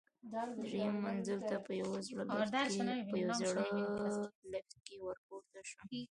[0.61, 2.23] درېیم منزل ته په یوه زړه
[4.51, 5.87] لفټ کې ورپورته شوم.